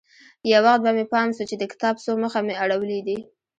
يو 0.51 0.59
وخت 0.65 0.79
به 0.85 0.91
مې 0.97 1.05
پام 1.11 1.27
سو 1.37 1.43
چې 1.49 1.55
د 1.59 1.63
کتاب 1.71 1.95
څو 2.03 2.11
مخه 2.23 2.39
مې 2.45 2.53
اړولي 2.63 2.99
دي. 3.07 3.17